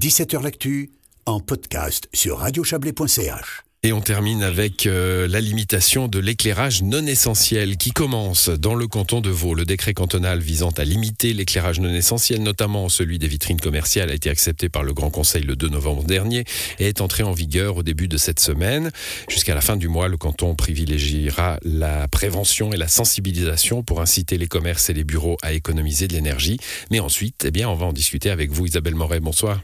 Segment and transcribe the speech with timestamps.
[0.00, 0.92] 17h L'actu,
[1.26, 3.64] en podcast sur radiochablais.ch.
[3.82, 8.86] Et on termine avec euh, la limitation de l'éclairage non essentiel qui commence dans le
[8.86, 9.54] canton de Vaud.
[9.54, 14.14] Le décret cantonal visant à limiter l'éclairage non essentiel, notamment celui des vitrines commerciales, a
[14.14, 16.44] été accepté par le Grand Conseil le 2 novembre dernier
[16.78, 18.90] et est entré en vigueur au début de cette semaine.
[19.28, 24.38] Jusqu'à la fin du mois, le canton privilégiera la prévention et la sensibilisation pour inciter
[24.38, 26.58] les commerces et les bureaux à économiser de l'énergie.
[26.90, 29.20] Mais ensuite, eh bien, on va en discuter avec vous, Isabelle Moret.
[29.20, 29.60] Bonsoir.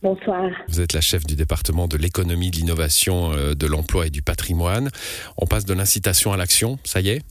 [0.00, 0.48] Bonsoir.
[0.68, 4.22] Vous êtes la chef du département de l'économie, de l'innovation, euh, de l'emploi et du
[4.22, 4.90] patrimoine.
[5.36, 7.22] On passe de l'incitation à l'action, ça y est?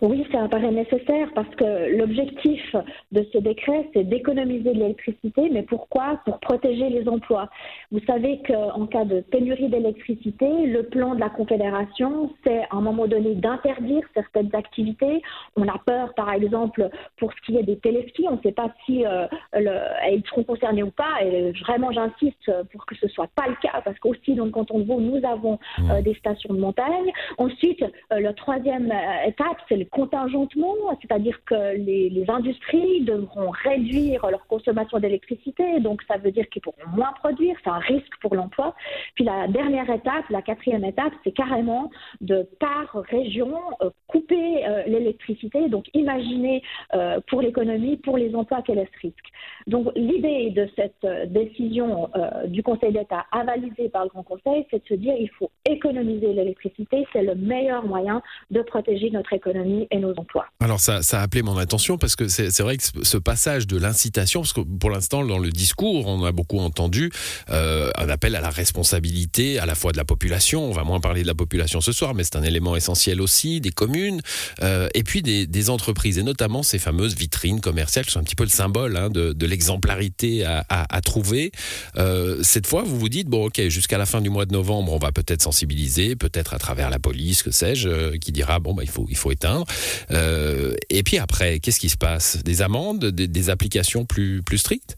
[0.00, 2.76] Oui, ça apparaît nécessaire parce que l'objectif
[3.12, 5.48] de ce décret, c'est d'économiser de l'électricité.
[5.50, 6.20] Mais pourquoi?
[6.24, 7.48] Pour protéger les emplois.
[7.90, 12.80] Vous savez qu'en cas de pénurie d'électricité, le plan de la Confédération, c'est à un
[12.80, 15.22] moment donné d'interdire certaines activités.
[15.56, 18.72] On a peur, par exemple, pour ce qui est des téléskis, on ne sait pas
[18.86, 21.22] si euh, elles seront concernées ou pas.
[21.22, 24.50] Et vraiment, j'insiste pour que ce ne soit pas le cas parce qu'aussi dans le
[24.50, 25.58] canton de Vaud, nous avons
[25.90, 27.12] euh, des stations de montagne.
[27.38, 28.92] Ensuite, euh, la troisième
[29.26, 36.18] étape, c'est le contingentement, c'est-à-dire que les, industries devront réduire leur consommation d'électricité, donc ça
[36.18, 38.74] veut dire qu'ils pourront moins produire, c'est un risque pour l'emploi.
[39.14, 44.82] Puis la dernière étape, la quatrième étape, c'est carrément de par région euh, couper euh,
[44.86, 46.62] l'électricité, donc imaginez
[46.94, 49.26] euh, pour l'économie, pour les emplois quel est ce risque.
[49.66, 52.10] Donc l'idée de cette décision
[52.46, 56.32] du Conseil d'État avalisée par le Grand Conseil, c'est de se dire il faut économiser
[56.32, 60.46] l'électricité, c'est le meilleur moyen de protéger notre économie et nos emplois.
[60.60, 64.40] Alors ça, a appelé mon attention parce que c'est vrai que ce passage de l'incitation,
[64.40, 67.10] parce que pour l'instant dans le discours on a beaucoup entendu
[67.50, 71.00] euh, un appel à la responsabilité à la fois de la population, on va moins
[71.00, 74.20] parler de la population ce soir, mais c'est un élément essentiel aussi, des communes,
[74.62, 78.36] euh, et puis des, entreprises, et notamment ces fameuses vitrines commerciales qui sont un petit
[78.36, 81.52] peu le symbole hein, de, l'exemplarité à, trouver.
[81.96, 84.92] Euh, cette fois vous vous dites, bon ok, jusqu'à la fin du mois de novembre
[84.92, 88.82] on va peut-être sensibiliser, peut-être à travers la police, que sais-je, qui dira, bon bah,
[88.84, 89.66] il faut éteindre.
[90.10, 92.38] Euh, et puis après, qu'est-ce qui se passe?
[92.44, 94.96] Des amendes, des, applications plus strictes?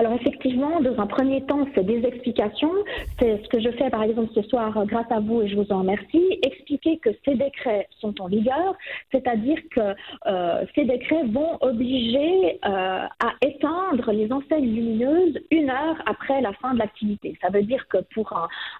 [0.00, 2.72] Alors effectivement, dans un premier temps, c'est des explications.
[3.18, 5.70] C'est ce que je fais par exemple ce soir grâce à vous et je vous
[5.70, 6.38] en remercie.
[6.42, 8.74] Expliquer que ces décrets sont en vigueur,
[9.12, 9.94] c'est-à-dire que
[10.26, 16.54] euh, ces décrets vont obliger euh, à éteindre les enseignes lumineuses une heure après la
[16.54, 17.36] fin de l'activité.
[17.42, 18.32] Ça veut dire que pour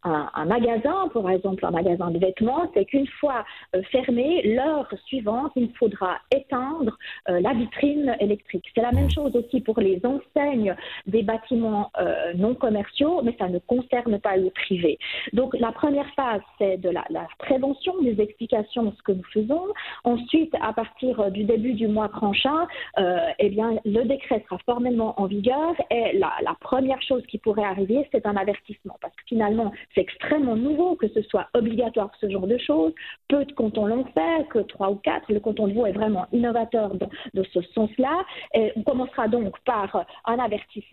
[0.05, 3.45] un, magasin, par exemple un magasin de vêtements, c'est qu'une fois
[3.77, 6.97] euh, fermé, l'heure suivante, il faudra éteindre
[7.29, 8.65] la vitrine électrique.
[8.75, 10.75] C'est la même chose aussi pour les enseignes
[11.11, 14.99] des bâtiments euh, non commerciaux, mais ça ne concerne pas le privé.
[15.33, 17.05] Donc la première phase, c'est de la,
[17.39, 19.65] prévention, des explications de ce que nous faisons.
[20.05, 22.67] Ensuite, à partir euh, du début du mois prochain,
[22.99, 27.65] euh, eh bien, le décret sera formellement en vigueur et la, première chose qui pourrait
[27.65, 28.97] arriver, c'est un avertissement.
[29.01, 32.93] Parce que finalement, c'est extrêmement nouveau que ce soit obligatoire ce genre de choses.
[33.29, 35.33] Peu de cantons l'ont fait, que trois ou quatre.
[35.33, 38.25] Le canton de Vaud est vraiment innovateur de, ce sens-là.
[38.55, 40.90] On commencera donc par un avertissement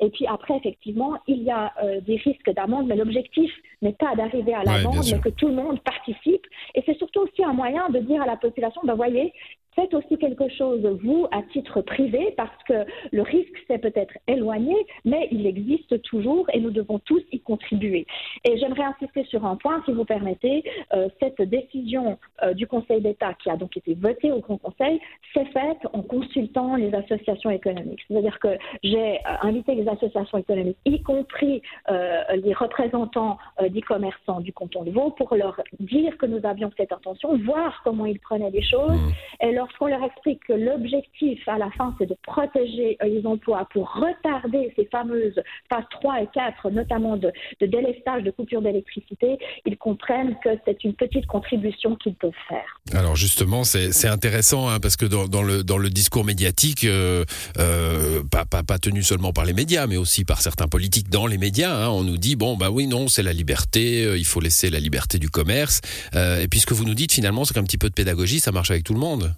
[0.00, 3.50] et puis après, effectivement, il y a euh, des risques d'amende, mais l'objectif
[3.82, 6.46] n'est pas d'arriver à l'amende, mais que tout le monde participe.
[6.74, 9.32] Et c'est surtout aussi un moyen de dire à la population, ben voyez,
[9.78, 14.74] faites aussi quelque chose, vous, à titre privé, parce que le risque s'est peut-être éloigné,
[15.04, 18.06] mais il existe toujours et nous devons tous y contribuer.
[18.44, 20.64] Et j'aimerais insister sur un point, si vous permettez.
[20.94, 25.00] Euh, cette décision euh, du Conseil d'État, qui a donc été votée au Grand Conseil,
[25.32, 28.00] s'est faite en consultant les associations économiques.
[28.08, 34.52] C'est-à-dire que j'ai euh, invité les associations économiques, y compris les représentants des commerçants du
[34.52, 38.50] canton de Vaud, pour leur dire que nous avions cette intention, voir comment ils prenaient
[38.50, 39.44] les choses mmh.
[39.46, 43.26] et leur lorsqu'on leur explique que l'objectif à la fin, c'est de protéger euh, les
[43.26, 49.38] emplois pour retarder ces fameuses phases 3 et 4, notamment de, délestage, de coupure d'électricité,
[49.66, 52.98] ils comprennent que c'est une petite contribution qu'ils peuvent faire.
[52.98, 57.24] Alors justement, c'est intéressant hein, parce que dans, le, discours médiatique, euh,
[57.58, 61.74] euh, pas, tenu seulement par les médias, mais aussi par certains politiques dans les médias,
[61.74, 64.78] hein, on nous dit, bon, bah oui, non, c'est la liberté, il faut laisser la
[64.78, 65.80] liberté du commerce.
[66.14, 68.52] et puis ce que vous nous dites, finalement, c'est qu'un petit peu de pédagogie, ça
[68.52, 69.34] marche avec tout le monde.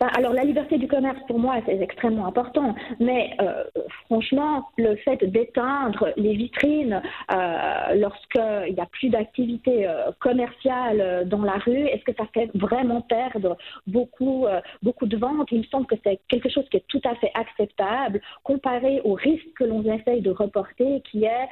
[0.00, 2.74] Bah, alors la liberté du commerce, pour moi, c'est extrêmement important.
[3.00, 3.64] Mais euh,
[4.06, 7.02] franchement, le fait d'éteindre les vitrines
[7.32, 12.50] euh, lorsqu'il n'y a plus d'activité euh, commerciale dans la rue, est-ce que ça fait
[12.54, 13.56] vraiment perdre
[13.86, 14.46] beaucoup,
[14.82, 15.48] beaucoup de ventes?
[15.50, 19.14] Il me semble que c'est quelque chose qui est tout à fait acceptable comparé au
[19.14, 21.48] risque que l'on essaye de reporter, qui est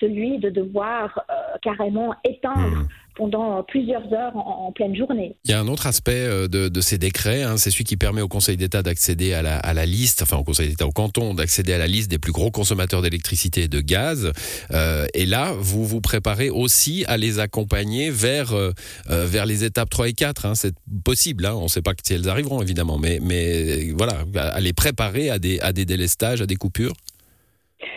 [0.00, 1.24] celui de devoir
[1.62, 2.86] carrément éteindre.
[3.16, 5.36] Pendant plusieurs heures en, pleine journée.
[5.44, 8.20] Il y a un autre aspect euh, de, ces décrets, hein, c'est celui qui permet
[8.20, 11.78] au Conseil d'État d'accéder à la, liste, enfin au Conseil d'État, au canton, d'accéder à
[11.78, 14.32] la liste des plus gros consommateurs d'électricité et de gaz.
[14.70, 18.72] Euh, et là, vous vous préparez aussi à les accompagner vers, euh,
[19.08, 20.46] vers les étapes 3 et 4.
[20.46, 20.54] Hein.
[20.54, 21.54] C'est possible, hein.
[21.54, 25.38] on ne sait pas si elles arriveront évidemment, mais, mais voilà, à les préparer à
[25.38, 26.92] des, à des délestages, à des coupures.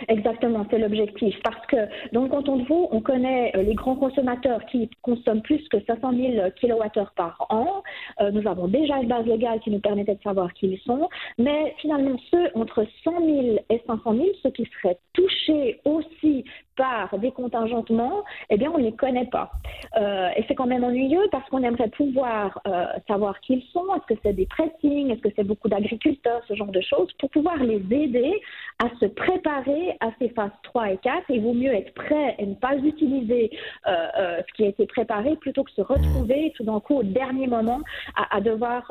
[0.08, 1.36] Exactement, c'est l'objectif.
[1.42, 1.76] Parce que
[2.12, 5.78] dans le canton de Vaud, on connaît euh, les grands consommateurs qui consomment plus que
[5.84, 7.82] 500 000 kWh par an.
[8.20, 11.08] Euh, nous avons déjà une base légale qui nous permettait de savoir qui ils sont.
[11.38, 16.44] Mais finalement, ceux entre 100 000 et 500 000, ceux qui seraient touchés aussi
[16.80, 19.50] par des contingentements, eh bien, on ne les connaît pas.
[19.98, 23.84] Euh, et c'est quand même ennuyeux parce qu'on aimerait pouvoir euh, savoir qui ils sont.
[23.94, 25.10] Est-ce que c'est des pressings?
[25.10, 26.40] Est-ce que c'est beaucoup d'agriculteurs?
[26.48, 28.32] Ce genre de choses pour pouvoir les aider
[28.78, 31.24] à se préparer à ces phases 3 et 4.
[31.28, 33.50] Il vaut mieux être prêt et ne pas utiliser
[33.86, 37.46] euh, ce qui a été préparé plutôt que se retrouver tout d'un coup au dernier
[37.46, 37.80] moment
[38.16, 38.90] à, à devoir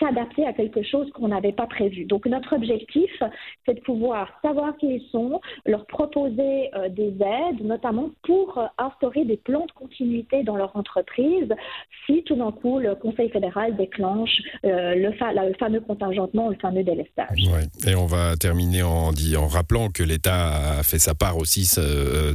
[0.00, 2.04] s'adapter à quelque chose qu'on n'avait pas prévu.
[2.04, 3.12] Donc notre objectif,
[3.64, 8.66] c'est de pouvoir savoir qui ils sont, leur proposer euh, des aides, notamment pour euh,
[8.78, 11.48] instaurer des plans de continuité dans leur entreprise
[12.06, 14.30] si tout d'un coup le Conseil fédéral déclenche
[14.64, 15.12] euh, le,
[15.58, 17.38] fameux contingentement, le fameux délestage.
[17.86, 21.68] Et on va terminer en, en rappelant que l'État a fait sa part aussi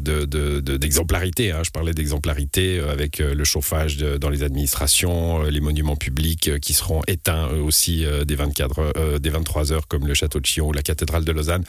[0.02, 1.50] d'exemplarité.
[1.50, 1.62] De, hein.
[1.64, 7.48] Je parlais d'exemplarité avec le chauffage dans les administrations, les monuments publics qui seront éteints
[7.66, 11.32] aussi des, 24, des 23 heures comme le château de Chillon ou la cathédrale de
[11.32, 11.64] Lausanne.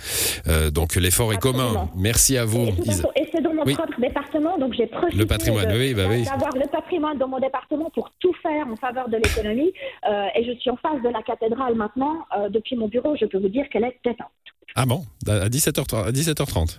[0.73, 1.89] donc l'effort est commun.
[2.09, 2.69] Merci à vous.
[3.17, 6.25] Et, c'est dans mon propre département, donc j'ai profité le patrimoine, oui, bah oui.
[6.25, 9.75] d'avoir le patrimoine dans mon département pour tout faire en faveur de l'économie.
[10.09, 12.15] Euh, et je suis en face de la cathédrale maintenant.
[12.39, 14.27] Euh, depuis mon bureau, je peux vous dire qu'elle est éteinte.
[14.75, 15.03] Ah bon?
[15.27, 16.79] À 17h30, à 17h30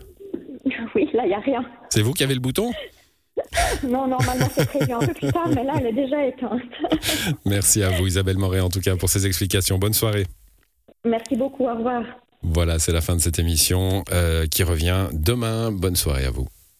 [0.95, 1.63] Oui, là, il n'y a rien.
[1.91, 2.71] C'est vous qui avez le bouton?
[3.83, 6.61] Non, normalement c'est prévu un peu plus tard, mais là elle est déjà éteinte.
[7.45, 9.77] Merci à vous Isabelle Moret en tout cas pour ces explications.
[9.77, 10.25] Bonne soirée.
[11.05, 12.03] Merci beaucoup, au revoir.
[12.41, 15.71] Voilà, c'est la fin de cette émission euh, qui revient demain.
[15.71, 16.47] Bonne soirée à vous.